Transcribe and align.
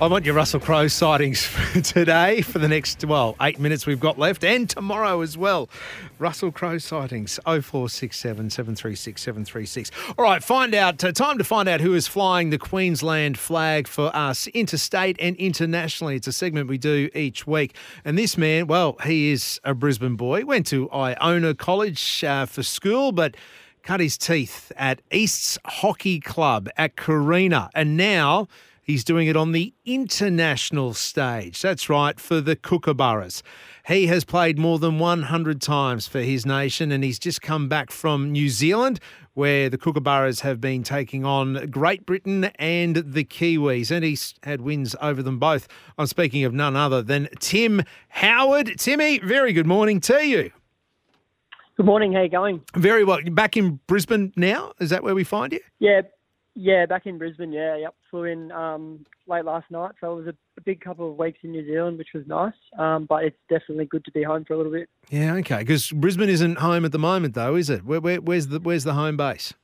I 0.00 0.06
want 0.06 0.24
your 0.24 0.36
Russell 0.36 0.60
Crowe 0.60 0.86
sightings 0.86 1.42
for 1.44 1.80
today 1.80 2.40
for 2.42 2.60
the 2.60 2.68
next, 2.68 3.04
well, 3.04 3.34
eight 3.42 3.58
minutes 3.58 3.84
we've 3.84 3.98
got 3.98 4.16
left 4.16 4.44
and 4.44 4.70
tomorrow 4.70 5.22
as 5.22 5.36
well. 5.36 5.68
Russell 6.20 6.52
Crowe 6.52 6.78
sightings 6.78 7.40
0467 7.44 8.48
736 8.48 9.20
736. 9.20 9.90
All 10.16 10.24
right, 10.24 10.40
find 10.40 10.72
out, 10.72 11.02
uh, 11.02 11.10
time 11.10 11.36
to 11.38 11.42
find 11.42 11.68
out 11.68 11.80
who 11.80 11.94
is 11.94 12.06
flying 12.06 12.50
the 12.50 12.58
Queensland 12.58 13.40
flag 13.40 13.88
for 13.88 14.14
us 14.14 14.46
interstate 14.48 15.16
and 15.18 15.34
internationally. 15.34 16.14
It's 16.14 16.28
a 16.28 16.32
segment 16.32 16.68
we 16.68 16.78
do 16.78 17.10
each 17.12 17.48
week. 17.48 17.74
And 18.04 18.16
this 18.16 18.38
man, 18.38 18.68
well, 18.68 18.98
he 19.02 19.32
is 19.32 19.60
a 19.64 19.74
Brisbane 19.74 20.14
boy, 20.14 20.44
went 20.44 20.68
to 20.68 20.88
Iona 20.92 21.56
College 21.56 22.22
uh, 22.22 22.46
for 22.46 22.62
school, 22.62 23.10
but 23.10 23.36
cut 23.82 23.98
his 23.98 24.16
teeth 24.16 24.70
at 24.76 25.02
East's 25.10 25.58
Hockey 25.64 26.20
Club 26.20 26.68
at 26.76 26.94
Carina. 26.94 27.68
And 27.74 27.96
now 27.96 28.46
He's 28.88 29.04
doing 29.04 29.28
it 29.28 29.36
on 29.36 29.52
the 29.52 29.74
international 29.84 30.94
stage. 30.94 31.60
That's 31.60 31.90
right, 31.90 32.18
for 32.18 32.40
the 32.40 32.56
Kookaburras. 32.56 33.42
He 33.86 34.06
has 34.06 34.24
played 34.24 34.58
more 34.58 34.78
than 34.78 34.98
100 34.98 35.60
times 35.60 36.08
for 36.08 36.20
his 36.20 36.46
nation, 36.46 36.90
and 36.90 37.04
he's 37.04 37.18
just 37.18 37.42
come 37.42 37.68
back 37.68 37.90
from 37.90 38.32
New 38.32 38.48
Zealand, 38.48 38.98
where 39.34 39.68
the 39.68 39.76
Kookaburras 39.76 40.40
have 40.40 40.58
been 40.58 40.82
taking 40.82 41.26
on 41.26 41.66
Great 41.70 42.06
Britain 42.06 42.44
and 42.58 42.96
the 42.96 43.24
Kiwis, 43.24 43.90
and 43.90 44.06
he's 44.06 44.34
had 44.42 44.62
wins 44.62 44.96
over 45.02 45.22
them 45.22 45.38
both. 45.38 45.68
I'm 45.98 46.06
speaking 46.06 46.44
of 46.44 46.54
none 46.54 46.74
other 46.74 47.02
than 47.02 47.28
Tim 47.40 47.82
Howard. 48.08 48.78
Timmy, 48.78 49.18
very 49.18 49.52
good 49.52 49.66
morning 49.66 50.00
to 50.00 50.26
you. 50.26 50.50
Good 51.76 51.84
morning. 51.84 52.14
How 52.14 52.22
you 52.22 52.30
going? 52.30 52.62
Very 52.74 53.04
well. 53.04 53.18
Back 53.32 53.54
in 53.58 53.80
Brisbane 53.86 54.32
now? 54.34 54.72
Is 54.80 54.88
that 54.88 55.02
where 55.02 55.14
we 55.14 55.24
find 55.24 55.52
you? 55.52 55.60
Yeah, 55.78 56.00
yeah, 56.60 56.86
back 56.86 57.06
in 57.06 57.18
Brisbane. 57.18 57.52
Yeah, 57.52 57.76
yep. 57.76 57.94
Flew 58.10 58.24
in 58.24 58.50
um, 58.50 59.06
late 59.28 59.44
last 59.44 59.70
night, 59.70 59.92
so 60.00 60.12
it 60.12 60.16
was 60.16 60.26
a, 60.26 60.36
a, 60.56 60.60
big 60.64 60.80
couple 60.80 61.08
of 61.08 61.16
weeks 61.16 61.38
in 61.44 61.52
New 61.52 61.64
Zealand, 61.64 61.98
which 61.98 62.08
was 62.12 62.26
nice. 62.26 62.52
Um, 62.76 63.06
but 63.08 63.22
it's 63.22 63.36
definitely 63.48 63.84
good 63.84 64.04
to 64.06 64.10
be 64.10 64.24
home 64.24 64.44
for 64.44 64.54
a 64.54 64.56
little 64.56 64.72
bit. 64.72 64.88
Yeah, 65.08 65.34
okay. 65.34 65.58
Because 65.58 65.92
Brisbane 65.92 66.28
isn't 66.28 66.58
home 66.58 66.84
at 66.84 66.90
the 66.90 66.98
moment, 66.98 67.34
though, 67.34 67.54
is 67.54 67.70
it? 67.70 67.84
Where, 67.84 68.00
where, 68.00 68.20
where's 68.20 68.48
the 68.48 68.58
Where's 68.58 68.82
the 68.82 68.94
home 68.94 69.16
base? 69.16 69.54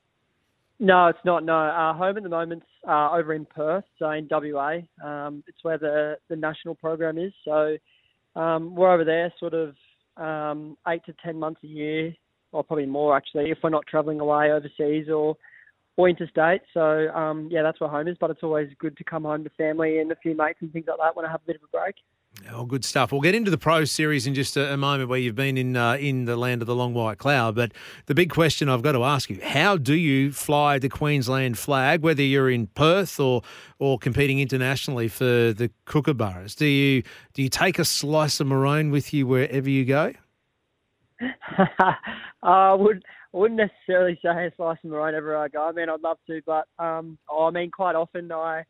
No, 0.78 1.08
it's 1.08 1.18
not. 1.24 1.44
No, 1.44 1.56
uh, 1.56 1.94
home 1.94 2.16
at 2.16 2.22
the 2.22 2.28
moment's 2.28 2.66
uh, 2.86 3.10
over 3.10 3.34
in 3.34 3.44
Perth, 3.44 3.84
so 3.98 4.10
in 4.10 4.28
WA. 4.30 4.78
Um, 5.04 5.42
it's 5.48 5.58
where 5.62 5.78
the 5.78 6.16
the 6.28 6.36
national 6.36 6.76
program 6.76 7.18
is. 7.18 7.32
So 7.44 7.76
um, 8.36 8.76
we're 8.76 8.92
over 8.92 9.04
there, 9.04 9.34
sort 9.40 9.54
of 9.54 9.74
um, 10.16 10.76
eight 10.86 11.04
to 11.06 11.14
ten 11.24 11.40
months 11.40 11.60
a 11.64 11.68
year, 11.68 12.14
or 12.52 12.62
probably 12.62 12.86
more 12.86 13.16
actually, 13.16 13.50
if 13.50 13.58
we're 13.64 13.70
not 13.70 13.84
travelling 13.88 14.20
away 14.20 14.52
overseas 14.52 15.08
or 15.08 15.36
or 15.96 16.08
interstate. 16.08 16.62
So 16.72 17.08
um, 17.14 17.48
yeah, 17.50 17.62
that's 17.62 17.80
where 17.80 17.90
home 17.90 18.08
is. 18.08 18.16
But 18.18 18.30
it's 18.30 18.42
always 18.42 18.70
good 18.78 18.96
to 18.96 19.04
come 19.04 19.24
home 19.24 19.44
to 19.44 19.50
family 19.50 19.98
and 19.98 20.10
a 20.10 20.16
few 20.16 20.36
mates 20.36 20.58
and 20.60 20.72
things 20.72 20.86
like 20.88 20.98
that 20.98 21.16
when 21.16 21.24
I 21.24 21.30
have 21.30 21.40
a 21.42 21.46
bit 21.46 21.56
of 21.56 21.62
a 21.62 21.76
break. 21.76 21.96
Oh, 22.50 22.64
good 22.64 22.84
stuff. 22.84 23.12
We'll 23.12 23.20
get 23.20 23.34
into 23.34 23.50
the 23.50 23.58
pro 23.58 23.84
series 23.84 24.26
in 24.26 24.34
just 24.34 24.56
a, 24.56 24.74
a 24.74 24.76
moment 24.76 25.08
where 25.08 25.18
you've 25.18 25.36
been 25.36 25.56
in 25.56 25.76
uh, 25.76 25.94
in 25.94 26.24
the 26.24 26.36
land 26.36 26.62
of 26.62 26.66
the 26.66 26.74
long 26.74 26.92
white 26.92 27.18
cloud. 27.18 27.54
But 27.54 27.72
the 28.06 28.14
big 28.14 28.30
question 28.30 28.68
I've 28.68 28.82
got 28.82 28.92
to 28.92 29.04
ask 29.04 29.30
you: 29.30 29.40
How 29.42 29.76
do 29.76 29.94
you 29.94 30.32
fly 30.32 30.78
the 30.78 30.88
Queensland 30.88 31.58
flag, 31.58 32.02
whether 32.02 32.22
you're 32.22 32.50
in 32.50 32.66
Perth 32.68 33.20
or 33.20 33.42
or 33.78 33.98
competing 33.98 34.40
internationally 34.40 35.08
for 35.08 35.52
the 35.52 35.70
Kookaburras? 35.86 36.56
Do 36.56 36.66
you 36.66 37.02
do 37.34 37.42
you 37.42 37.48
take 37.48 37.78
a 37.78 37.84
slice 37.84 38.40
of 38.40 38.48
maroon 38.48 38.90
with 38.90 39.14
you 39.14 39.26
wherever 39.26 39.70
you 39.70 39.84
go? 39.84 40.12
I 42.42 42.74
would 42.74 43.04
I 43.34 43.36
wouldn't 43.36 43.58
necessarily 43.58 44.18
say 44.22 44.46
a 44.46 44.52
slice 44.56 44.78
of 44.84 44.90
maroon 44.90 45.14
everywhere 45.14 45.38
I 45.38 45.48
go. 45.48 45.62
I 45.64 45.72
mean, 45.72 45.88
I'd 45.88 46.02
love 46.02 46.18
to, 46.28 46.40
but 46.46 46.68
um, 46.78 47.18
oh, 47.28 47.46
I 47.46 47.50
mean, 47.50 47.70
quite 47.70 47.96
often 47.96 48.30
I 48.30 48.64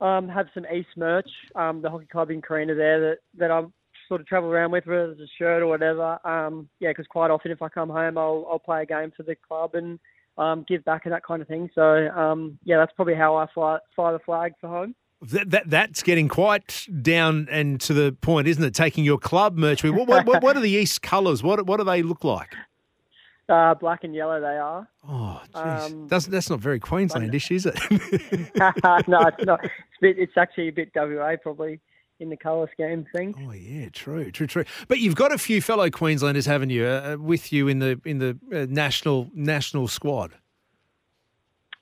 um, 0.00 0.28
have 0.28 0.46
some 0.54 0.66
East 0.74 0.88
merch, 0.96 1.28
um, 1.54 1.82
the 1.82 1.90
hockey 1.90 2.06
club 2.06 2.30
in 2.30 2.42
Carina 2.42 2.74
there 2.74 3.00
that 3.00 3.18
that 3.38 3.50
I 3.50 3.62
sort 4.08 4.20
of 4.20 4.26
travel 4.26 4.50
around 4.50 4.72
with, 4.72 4.86
whether 4.86 5.12
it's 5.12 5.20
a 5.20 5.26
shirt 5.38 5.62
or 5.62 5.66
whatever. 5.66 6.18
Um, 6.26 6.68
yeah, 6.80 6.90
because 6.90 7.06
quite 7.06 7.30
often 7.30 7.50
if 7.50 7.62
I 7.62 7.68
come 7.68 7.88
home, 7.88 8.18
I'll 8.18 8.46
I'll 8.50 8.58
play 8.58 8.82
a 8.82 8.86
game 8.86 9.12
for 9.16 9.22
the 9.22 9.36
club 9.36 9.74
and 9.74 9.98
um, 10.38 10.64
give 10.68 10.84
back 10.84 11.02
and 11.04 11.12
that 11.12 11.24
kind 11.24 11.40
of 11.40 11.48
thing. 11.48 11.70
So 11.74 12.08
um, 12.08 12.58
yeah, 12.64 12.78
that's 12.78 12.92
probably 12.96 13.14
how 13.14 13.36
I 13.36 13.46
fly 13.52 13.78
fly 13.94 14.12
the 14.12 14.18
flag 14.20 14.52
for 14.60 14.68
home. 14.68 14.94
That, 15.30 15.50
that 15.50 15.70
that's 15.70 16.02
getting 16.02 16.28
quite 16.28 16.86
down 17.02 17.48
and 17.50 17.80
to 17.82 17.94
the 17.94 18.12
point, 18.12 18.48
isn't 18.48 18.62
it? 18.62 18.74
Taking 18.74 19.04
your 19.04 19.18
club 19.18 19.56
merch. 19.56 19.82
What, 19.82 20.06
what, 20.06 20.26
what, 20.26 20.42
what 20.42 20.56
are 20.56 20.60
the 20.60 20.70
East 20.70 21.02
colours? 21.02 21.42
What 21.42 21.66
what 21.66 21.78
do 21.78 21.84
they 21.84 22.02
look 22.02 22.24
like? 22.24 22.54
Uh, 23.48 23.74
black 23.74 24.02
and 24.02 24.12
yellow 24.12 24.40
they 24.40 24.56
are. 24.56 24.88
Oh, 25.08 25.40
jeez. 25.54 25.92
Um, 25.92 26.08
that's, 26.08 26.26
that's 26.26 26.50
not 26.50 26.58
very 26.58 26.80
Queenslandish, 26.80 27.54
is 27.54 27.64
it? 27.64 27.76
no, 29.06 29.26
it's 29.28 29.46
not. 29.46 29.64
It's, 29.64 29.72
bit, 30.00 30.18
it's 30.18 30.36
actually 30.36 30.66
a 30.66 30.72
bit 30.72 30.90
WA 30.92 31.36
probably 31.40 31.78
in 32.18 32.30
the 32.30 32.36
colour 32.36 32.68
scheme 32.72 33.06
thing. 33.14 33.34
Oh 33.46 33.52
yeah, 33.52 33.88
true, 33.92 34.30
true, 34.30 34.46
true. 34.46 34.64
But 34.88 34.98
you've 34.98 35.14
got 35.14 35.32
a 35.32 35.38
few 35.38 35.60
fellow 35.60 35.90
Queenslanders, 35.90 36.46
haven't 36.46 36.70
you, 36.70 36.86
uh, 36.86 37.14
uh, 37.14 37.16
with 37.18 37.52
you 37.52 37.68
in 37.68 37.78
the 37.78 38.00
in 38.04 38.18
the 38.18 38.38
uh, 38.52 38.66
national 38.68 39.30
national 39.34 39.88
squad? 39.88 40.32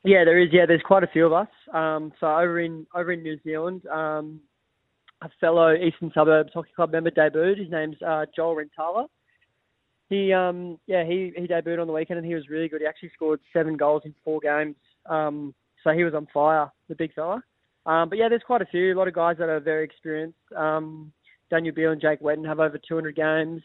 Yeah, 0.05 0.25
there 0.25 0.39
is. 0.39 0.51
Yeah, 0.53 0.67
there's 0.67 0.83
quite 0.83 1.03
a 1.03 1.09
few 1.09 1.27
of 1.27 1.33
us. 1.33 1.49
Um, 1.73 2.13
so 2.21 2.27
over 2.27 2.61
in 2.61 2.87
over 2.95 3.13
in 3.13 3.23
New 3.23 3.39
Zealand, 3.43 3.87
um, 3.87 4.41
a 5.23 5.31
fellow 5.41 5.75
Eastern 5.75 6.13
Suburbs 6.15 6.51
Hockey 6.53 6.71
Club 6.77 6.93
member 6.93 7.11
debuted. 7.11 7.59
His 7.59 7.71
name's 7.71 7.97
uh, 8.03 8.27
Joel 8.37 8.57
Rintala 8.57 9.07
he 10.09 10.33
um 10.33 10.79
yeah 10.87 11.05
he 11.05 11.33
he 11.37 11.47
debuted 11.47 11.81
on 11.81 11.87
the 11.87 11.93
weekend 11.93 12.19
and 12.19 12.27
he 12.27 12.35
was 12.35 12.49
really 12.49 12.69
good. 12.69 12.81
He 12.81 12.87
actually 12.87 13.11
scored 13.15 13.41
seven 13.53 13.77
goals 13.77 14.03
in 14.05 14.15
four 14.25 14.41
games. 14.41 14.77
Um, 15.07 15.55
so 15.83 15.91
he 15.91 16.05
was 16.05 16.15
on 16.15 16.27
fire, 16.33 16.71
the 16.89 16.95
big 16.95 17.15
fella. 17.15 17.43
Um, 17.87 18.09
but 18.09 18.17
yeah, 18.17 18.29
there's 18.29 18.43
quite 18.47 18.63
a 18.63 18.67
few. 18.67 18.95
A 18.95 18.97
lot 18.97 19.09
of 19.09 19.15
guys 19.15 19.37
that 19.39 19.49
are 19.49 19.61
very 19.61 19.85
experienced. 19.85 20.39
Um, 20.57 21.13
Daniel 21.51 21.75
Beale 21.75 21.93
and 21.93 22.01
Jake 22.01 22.21
Whetton 22.21 22.45
have 22.45 22.59
over 22.59 22.79
200 22.79 23.15
games. 23.15 23.63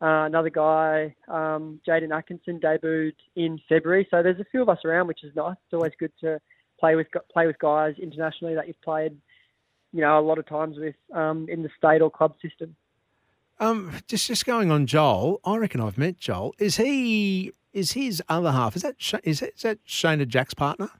Uh, 0.00 0.26
another 0.26 0.50
guy, 0.50 1.14
um, 1.26 1.80
Jaden 1.86 2.16
Atkinson, 2.16 2.60
debuted 2.60 3.14
in 3.34 3.58
February. 3.68 4.06
So 4.10 4.22
there's 4.22 4.38
a 4.38 4.44
few 4.44 4.62
of 4.62 4.68
us 4.68 4.78
around, 4.84 5.08
which 5.08 5.24
is 5.24 5.34
nice. 5.34 5.56
It's 5.64 5.74
always 5.74 5.92
good 5.98 6.12
to 6.20 6.40
play 6.78 6.94
with 6.94 7.08
play 7.32 7.46
with 7.48 7.58
guys 7.58 7.96
internationally 8.00 8.54
that 8.54 8.68
you've 8.68 8.80
played, 8.80 9.16
you 9.92 10.00
know, 10.00 10.18
a 10.18 10.22
lot 10.22 10.38
of 10.38 10.46
times 10.46 10.76
with 10.78 10.94
um, 11.12 11.48
in 11.48 11.64
the 11.64 11.70
state 11.76 12.00
or 12.00 12.10
club 12.10 12.34
system. 12.40 12.76
Um, 13.58 13.92
just 14.06 14.28
just 14.28 14.46
going 14.46 14.70
on 14.70 14.86
Joel. 14.86 15.40
I 15.44 15.56
reckon 15.56 15.80
I've 15.80 15.98
met 15.98 16.16
Joel. 16.16 16.54
Is 16.58 16.76
he? 16.76 17.52
Is 17.72 17.92
his 17.92 18.22
other 18.28 18.52
half? 18.52 18.76
Is 18.76 18.82
that 18.82 18.94
is 19.24 19.40
that, 19.40 19.54
is 19.54 19.62
that 19.62 19.84
Shayna 19.84 20.28
Jack's 20.28 20.54
partner? 20.54 20.90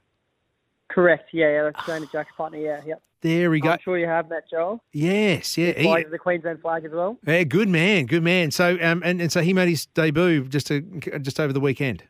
Correct. 0.89 1.29
Yeah, 1.31 1.49
yeah, 1.49 1.63
that's 1.63 1.79
Shayna 1.79 2.11
Jack's 2.11 2.33
partner. 2.35 2.57
Yeah, 2.57 2.81
yep. 2.85 3.01
There 3.21 3.49
we 3.51 3.59
go. 3.59 3.71
I'm 3.71 3.79
sure 3.79 3.97
you 3.97 4.05
have 4.05 4.29
met 4.29 4.49
Joel. 4.49 4.81
Yes, 4.93 5.57
yeah. 5.57 5.73
He 5.73 5.83
flies 5.83 6.05
the 6.09 6.17
Queensland 6.17 6.61
flag 6.61 6.85
as 6.85 6.91
well. 6.91 7.17
Yeah, 7.27 7.43
good 7.43 7.67
man, 7.67 8.05
good 8.05 8.23
man. 8.23 8.51
So, 8.51 8.77
um, 8.81 9.01
and, 9.03 9.21
and 9.21 9.31
so 9.31 9.41
he 9.41 9.51
made 9.51 9.67
his 9.67 9.85
debut 9.87 10.47
just 10.47 10.71
a, 10.71 10.79
just 10.81 11.39
over 11.39 11.51
the 11.51 11.59
weekend. 11.59 12.03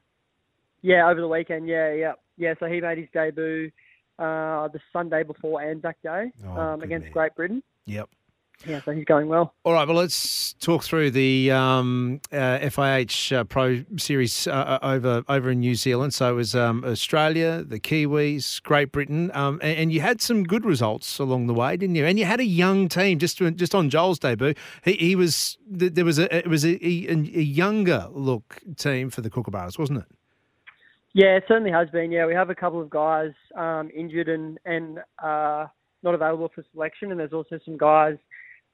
Yeah, 0.81 1.09
over 1.09 1.19
the 1.19 1.27
weekend. 1.27 1.67
Yeah, 1.67 1.93
yeah, 1.93 2.13
yeah. 2.37 2.53
So 2.59 2.67
he 2.67 2.79
made 2.79 2.99
his 2.99 3.07
debut 3.11 3.71
uh, 4.19 4.67
the 4.67 4.79
Sunday 4.93 5.23
before 5.23 5.61
Anzac 5.61 5.97
Day 6.03 6.31
oh, 6.45 6.51
um, 6.51 6.81
against 6.81 7.05
man. 7.05 7.13
Great 7.13 7.35
Britain. 7.35 7.63
Yep. 7.85 8.09
Yeah, 8.65 8.81
so 8.83 8.91
he's 8.91 9.05
going 9.05 9.29
well. 9.29 9.53
All 9.63 9.71
right, 9.71 9.87
well, 9.87 9.95
let's 9.95 10.53
talk 10.53 10.83
through 10.83 11.11
the 11.11 11.49
um, 11.49 12.19
uh, 12.31 12.59
FIH 12.59 13.37
uh, 13.37 13.43
Pro 13.45 13.85
Series 13.97 14.47
uh, 14.47 14.51
uh, 14.51 14.79
over 14.81 15.23
over 15.29 15.51
in 15.51 15.61
New 15.61 15.75
Zealand. 15.75 16.13
So 16.13 16.33
it 16.33 16.35
was 16.35 16.55
um, 16.55 16.83
Australia, 16.83 17.63
the 17.63 17.79
Kiwis, 17.79 18.61
Great 18.63 18.91
Britain, 18.91 19.31
um, 19.33 19.59
and, 19.63 19.77
and, 19.77 19.93
you 19.93 20.01
had 20.01 20.21
some 20.21 20.43
good 20.43 20.65
results 20.65 21.19
along 21.19 21.47
the 21.47 21.53
way, 21.53 21.77
didn't 21.77 21.95
you? 21.95 22.05
And 22.05 22.19
you 22.19 22.25
had 22.25 22.41
a 22.41 22.45
young 22.45 22.89
team 22.89 23.17
just 23.17 23.37
to, 23.37 23.49
just 23.51 23.73
on 23.73 23.89
Joel's 23.89 24.19
debut. 24.19 24.53
He, 24.83 24.93
he 24.93 25.15
was 25.15 25.57
there 25.65 26.03
was 26.03 26.19
a 26.19 26.35
it 26.35 26.47
was 26.47 26.65
a, 26.65 26.85
a, 26.85 27.12
a 27.12 27.15
younger 27.15 28.07
look 28.12 28.62
team 28.75 29.09
for 29.09 29.21
the 29.21 29.29
Kookaburras, 29.29 29.79
wasn't 29.79 30.00
it? 30.00 30.05
Yeah, 31.13 31.38
it 31.38 31.45
certainly 31.47 31.71
has 31.71 31.89
been. 31.89 32.12
Yeah, 32.12 32.25
we 32.25 32.33
have 32.33 32.50
a 32.50 32.55
couple 32.55 32.81
of 32.81 32.89
guys 32.89 33.31
um, 33.55 33.89
injured 33.95 34.27
and 34.27 34.59
and 34.65 35.00
uh, 35.23 35.67
not 36.03 36.13
available 36.13 36.51
for 36.53 36.63
selection, 36.73 37.12
and 37.12 37.19
there's 37.19 37.33
also 37.33 37.57
some 37.63 37.77
guys 37.77 38.17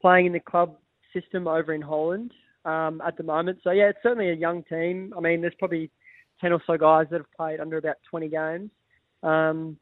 playing 0.01 0.27
in 0.27 0.33
the 0.33 0.39
club 0.39 0.77
system 1.13 1.47
over 1.47 1.74
in 1.74 1.81
Holland 1.81 2.31
um, 2.65 3.01
at 3.06 3.18
the 3.18 3.24
moment. 3.24 3.59
So 3.63 3.71
yeah, 3.71 3.89
it's 3.89 4.00
certainly 4.03 4.30
a 4.30 4.36
young 4.36 4.63
team. 4.63 5.13
I 5.18 5.21
mean, 5.21 5.42
there's 5.42 5.53
probably 5.57 5.89
ten 6.42 6.51
or 6.51 6.62
so 6.68 6.77
guys 6.77 7.07
that 7.12 7.18
have 7.18 7.31
played 7.36 7.59
under 7.59 7.77
about 7.77 7.97
20 8.09 8.27
games. 8.27 8.71
Um, 9.24 9.77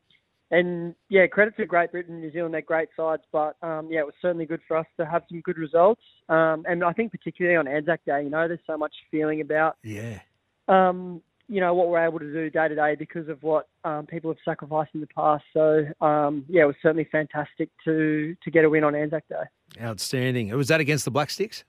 and 0.52 0.94
yeah, 1.10 1.26
credit 1.26 1.58
to 1.58 1.66
Great 1.66 1.92
Britain, 1.92 2.14
and 2.14 2.22
New 2.22 2.32
Zealand, 2.32 2.54
they're 2.54 2.62
great 2.62 2.90
sides. 2.96 3.24
But 3.32 3.56
um, 3.64 3.88
yeah, 3.90 4.02
it 4.02 4.06
was 4.06 4.14
certainly 4.22 4.46
good 4.46 4.62
for 4.68 4.78
us 4.78 4.86
to 5.00 5.06
have 5.06 5.24
some 5.28 5.42
good 5.42 5.58
results. 5.58 6.02
Um, 6.30 6.64
and 6.68 6.84
I 6.84 6.94
think 6.94 7.12
particularly 7.12 7.58
on 7.58 7.68
Anzac 7.68 8.06
Day, 8.06 8.24
you 8.24 8.30
know, 8.30 8.48
there's 8.48 8.60
so 8.68 8.78
much 8.78 8.94
feeling 9.10 9.42
about 9.42 9.78
yeah. 9.84 10.20
Um, 10.68 11.22
you 11.50 11.60
know 11.60 11.74
what 11.74 11.90
we're 11.90 12.06
able 12.06 12.20
to 12.20 12.32
do 12.32 12.50
day 12.50 12.68
to 12.68 12.76
day 12.76 12.96
because 12.96 13.28
of 13.28 13.42
what 13.44 13.68
um, 13.84 14.06
people 14.06 14.32
have 14.32 14.38
sacrificed 14.46 14.92
in 14.94 15.02
the 15.02 15.08
past. 15.08 15.44
So 15.54 15.86
um, 16.02 16.46
yeah, 16.48 16.64
it 16.64 16.68
was 16.68 16.76
certainly 16.82 17.08
fantastic 17.12 17.70
to 17.86 18.36
to 18.44 18.52
get 18.52 18.64
a 18.64 18.70
win 18.70 18.84
on 18.84 18.96
Anzac 18.96 19.28
Day. 19.28 19.44
Outstanding. 19.82 20.56
Was 20.56 20.68
that 20.68 20.80
against 20.80 21.06
the 21.06 21.12
Black 21.12 21.30
Sticks? 21.30 21.64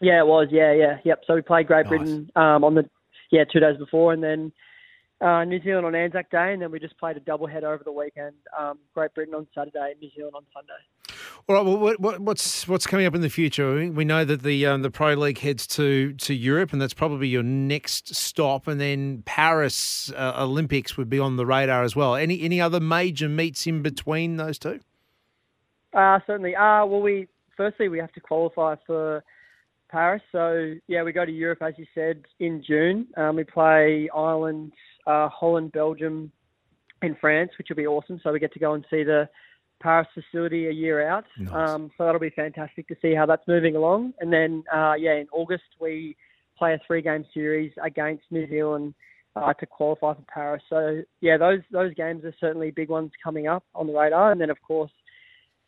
Yeah, 0.00 0.20
it 0.20 0.26
was. 0.26 0.48
Yeah, 0.50 0.72
yeah, 0.72 0.98
yep. 1.04 1.22
So 1.26 1.34
we 1.34 1.42
played 1.42 1.66
Great 1.66 1.86
nice. 1.86 1.88
Britain 1.88 2.30
um, 2.36 2.64
on 2.64 2.74
the 2.74 2.88
yeah 3.30 3.44
two 3.44 3.60
days 3.60 3.76
before, 3.78 4.12
and 4.12 4.22
then 4.22 4.52
uh, 5.20 5.44
New 5.44 5.60
Zealand 5.62 5.86
on 5.86 5.94
Anzac 5.94 6.30
Day, 6.30 6.52
and 6.52 6.62
then 6.62 6.70
we 6.70 6.78
just 6.78 6.96
played 6.98 7.16
a 7.16 7.20
double 7.20 7.46
header 7.46 7.72
over 7.72 7.82
the 7.84 7.92
weekend. 7.92 8.34
Um, 8.58 8.78
Great 8.94 9.14
Britain 9.14 9.34
on 9.34 9.46
Saturday, 9.54 9.94
New 10.00 10.10
Zealand 10.14 10.34
on 10.36 10.44
Sunday. 10.54 11.18
All 11.48 11.56
right. 11.56 11.64
Well, 11.64 11.78
what, 11.78 12.00
what, 12.00 12.20
what's 12.20 12.68
what's 12.68 12.86
coming 12.86 13.06
up 13.06 13.14
in 13.14 13.22
the 13.22 13.30
future? 13.30 13.90
We 13.90 14.04
know 14.04 14.24
that 14.24 14.42
the 14.42 14.66
um, 14.66 14.82
the 14.82 14.90
Pro 14.90 15.14
League 15.14 15.38
heads 15.38 15.66
to 15.68 16.12
to 16.12 16.34
Europe, 16.34 16.72
and 16.72 16.80
that's 16.80 16.94
probably 16.94 17.28
your 17.28 17.42
next 17.42 18.14
stop, 18.14 18.68
and 18.68 18.80
then 18.80 19.22
Paris 19.26 20.12
uh, 20.14 20.34
Olympics 20.38 20.96
would 20.96 21.08
be 21.08 21.18
on 21.18 21.36
the 21.36 21.46
radar 21.46 21.82
as 21.82 21.96
well. 21.96 22.14
Any 22.14 22.40
any 22.42 22.60
other 22.60 22.80
major 22.80 23.28
meets 23.28 23.66
in 23.66 23.82
between 23.82 24.36
those 24.36 24.58
two? 24.58 24.80
Uh, 25.94 26.18
certainly. 26.26 26.54
Uh, 26.54 26.84
well, 26.86 27.00
we 27.00 27.28
firstly 27.56 27.88
we 27.88 27.98
have 27.98 28.12
to 28.12 28.20
qualify 28.20 28.74
for 28.86 29.22
Paris. 29.90 30.22
So 30.32 30.74
yeah, 30.86 31.02
we 31.02 31.12
go 31.12 31.24
to 31.24 31.32
Europe 31.32 31.62
as 31.62 31.74
you 31.76 31.86
said 31.94 32.22
in 32.40 32.62
June. 32.66 33.06
Um, 33.16 33.36
we 33.36 33.44
play 33.44 34.08
Ireland, 34.14 34.72
uh, 35.06 35.28
Holland, 35.28 35.72
Belgium, 35.72 36.30
and 37.02 37.16
France, 37.20 37.50
which 37.58 37.68
will 37.68 37.76
be 37.76 37.86
awesome. 37.86 38.20
So 38.22 38.32
we 38.32 38.38
get 38.38 38.52
to 38.52 38.58
go 38.58 38.74
and 38.74 38.84
see 38.90 39.02
the 39.02 39.28
Paris 39.80 40.08
facility 40.12 40.66
a 40.66 40.72
year 40.72 41.08
out. 41.08 41.24
Nice. 41.38 41.54
Um, 41.54 41.90
so 41.96 42.04
that'll 42.04 42.20
be 42.20 42.30
fantastic 42.30 42.88
to 42.88 42.96
see 43.00 43.14
how 43.14 43.26
that's 43.26 43.46
moving 43.46 43.76
along. 43.76 44.14
And 44.20 44.32
then 44.32 44.64
uh, 44.72 44.94
yeah, 44.98 45.14
in 45.14 45.26
August 45.32 45.64
we 45.80 46.16
play 46.58 46.74
a 46.74 46.80
three-game 46.86 47.24
series 47.32 47.72
against 47.82 48.24
New 48.30 48.48
Zealand. 48.48 48.94
Uh, 49.36 49.52
to 49.52 49.66
qualify 49.66 50.14
for 50.14 50.24
Paris, 50.26 50.62
so 50.68 51.00
yeah, 51.20 51.36
those 51.36 51.60
those 51.70 51.94
games 51.94 52.24
are 52.24 52.34
certainly 52.40 52.72
big 52.72 52.88
ones 52.88 53.12
coming 53.22 53.46
up 53.46 53.62
on 53.72 53.86
the 53.86 53.92
radar. 53.92 54.32
And 54.32 54.40
then, 54.40 54.50
of 54.50 54.60
course, 54.62 54.90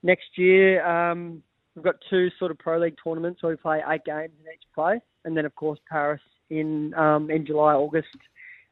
next 0.03 0.37
year 0.37 0.85
um, 0.85 1.43
we've 1.75 1.85
got 1.85 1.97
two 2.09 2.29
sort 2.39 2.51
of 2.51 2.59
pro 2.59 2.79
league 2.79 2.97
tournaments 3.03 3.43
where 3.43 3.51
we 3.51 3.57
play 3.57 3.83
eight 3.89 4.05
games 4.05 4.33
in 4.45 4.53
each 4.53 4.63
place, 4.75 5.01
and 5.25 5.37
then 5.37 5.45
of 5.45 5.55
course 5.55 5.79
Paris 5.89 6.21
in 6.51 6.95
um, 6.95 7.31
in 7.31 7.47
July 7.47 7.75
August 7.75 8.09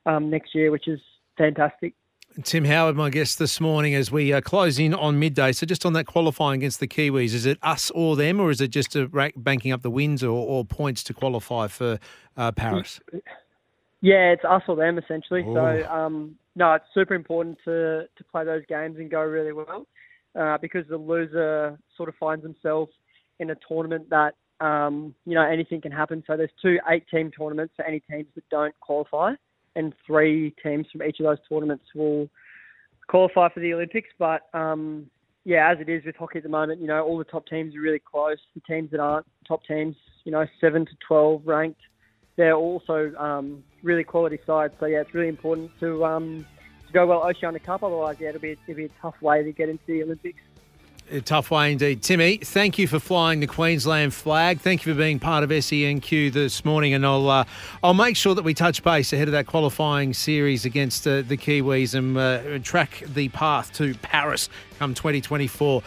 um, 0.07 0.31
next 0.31 0.55
year, 0.55 0.71
which 0.71 0.89
is 0.89 1.01
fantastic. 1.37 1.95
Tim 2.43 2.67
Howard, 2.67 2.95
my 2.95 3.11
guest 3.11 3.39
this 3.39 3.59
morning, 3.59 3.95
as 3.95 4.13
we 4.13 4.33
uh, 4.33 4.41
close 4.41 4.79
in 4.79 4.93
on 4.95 5.19
midday. 5.19 5.51
So, 5.53 5.67
just 5.67 5.87
on 5.87 5.95
that 5.95 6.05
qualifying 6.05 6.61
against 6.61 6.79
the 6.79 6.87
Kiwis, 6.87 7.35
is 7.35 7.47
it 7.47 7.59
us 7.63 7.91
or 7.93 8.17
them, 8.17 8.39
or 8.39 8.51
is 8.51 8.61
it 8.61 8.69
just 8.69 8.95
rank, 9.13 9.35
banking 9.37 9.73
up 9.73 9.83
the 9.83 9.91
wins 9.91 10.23
or, 10.23 10.31
or 10.31 10.65
points 10.65 11.03
to 11.05 11.15
qualify 11.15 11.69
for 11.69 11.99
uh, 12.37 12.53
Paris? 12.53 13.01
Yeah, 14.01 14.31
it's 14.31 14.45
us 14.45 14.63
or 14.69 14.77
them 14.77 14.99
essentially. 14.99 15.41
Ooh. 15.41 15.55
So 15.55 15.91
um, 15.91 16.37
no, 16.55 16.75
it's 16.75 16.85
super 16.93 17.15
important 17.15 17.59
to 17.65 18.07
to 18.15 18.25
play 18.31 18.45
those 18.45 18.63
games 18.69 18.99
and 18.99 19.11
go 19.11 19.23
really 19.23 19.53
well 19.53 19.87
uh, 20.37 20.59
because 20.59 20.85
the 20.89 20.97
loser 20.97 21.79
sort 21.97 22.09
of 22.09 22.15
finds 22.17 22.43
themselves 22.43 22.93
in 23.39 23.51
a 23.51 23.57
tournament 23.69 24.09
that 24.11 24.35
um, 24.61 25.15
you 25.25 25.35
know 25.35 25.43
anything 25.43 25.81
can 25.81 25.93
happen. 25.93 26.25
So 26.27 26.37
there's 26.37 26.51
two 26.61 26.79
eight-team 26.91 27.31
tournaments 27.31 27.75
for 27.77 27.85
any 27.85 28.01
teams 28.11 28.27
that 28.35 28.45
don't 28.51 28.75
qualify, 28.81 29.35
and 29.77 29.95
three 30.07 30.55
teams 30.63 30.87
from 30.91 31.03
each 31.03 31.21
of 31.21 31.25
those 31.25 31.39
tournaments 31.49 31.85
will 31.95 32.29
qualify 33.07 33.49
for 33.49 33.61
the 33.61 33.73
Olympics. 33.75 34.09
But 34.19 34.43
um, 34.55 35.07
yeah, 35.45 35.71
as 35.71 35.79
it 35.81 35.89
is 35.89 36.05
with 36.05 36.17
hockey 36.17 36.39
at 36.39 36.43
the 36.43 36.49
moment, 36.49 36.81
you 36.81 36.89
know 36.89 37.05
all 37.05 37.19
the 37.19 37.25
top 37.25 37.47
teams 37.47 37.77
are 37.77 37.81
really 37.81 38.01
close. 38.01 38.39
The 38.55 38.61
teams 38.63 38.91
that 38.91 39.01
aren't 39.01 39.27
top 39.47 39.65
teams, 39.65 39.97
you 40.25 40.33
know, 40.33 40.47
seven 40.61 40.85
to 40.87 40.93
twelve 41.07 41.43
ranked, 41.45 41.81
they're 42.37 42.57
also 42.57 43.13
um, 43.17 43.63
really 43.83 44.05
quality 44.05 44.39
sides. 44.47 44.75
So 44.81 44.87
yeah, 44.87 45.01
it's 45.01 45.15
really 45.15 45.29
important 45.29 45.71
to 45.81 46.05
um, 46.05 46.47
to 46.89 46.93
go 46.93 47.07
well 47.07 47.23
Oceania 47.23 47.61
Cup. 47.61 47.83
Otherwise, 47.83 48.17
yeah, 48.19 48.31
it'll 48.31 48.41
be 48.41 48.57
it'll 48.67 48.75
be 48.75 48.87
a 48.87 48.91
tough 49.01 49.21
way 49.23 49.43
to 49.43 49.53
get 49.53 49.69
into 49.69 49.85
the 49.87 50.03
Olympics. 50.03 50.41
A 51.11 51.23
tough 51.23 51.51
way 51.51 51.73
indeed. 51.73 52.03
Timmy, 52.03 52.37
thank 52.37 52.79
you 52.79 52.87
for 52.87 52.99
flying 52.99 53.41
the 53.41 53.47
Queensland 53.47 54.13
flag. 54.13 54.61
Thank 54.61 54.85
you 54.85 54.93
for 54.93 54.99
being 54.99 55.19
part 55.19 55.43
of 55.43 55.49
SENQ 55.49 56.35
this 56.35 56.67
morning, 56.67 56.93
and 56.93 57.07
I'll 57.07 57.31
uh, 57.31 57.45
I'll 57.83 57.95
make 57.95 58.15
sure 58.15 58.35
that 58.35 58.45
we 58.45 58.53
touch 58.53 58.83
base 58.83 59.13
ahead 59.15 59.27
of 59.27 59.33
that 59.33 59.47
qualifying 59.47 60.13
series 60.13 60.67
against 60.67 61.07
uh, 61.07 61.23
the 61.23 61.39
Kiwis 61.39 61.95
and 61.95 62.19
uh, 62.19 62.59
track 62.63 63.05
the 63.07 63.31
path 63.31 63.73
to 63.75 63.95
Paris 63.95 64.51
come 64.79 64.95
2024. 64.95 65.83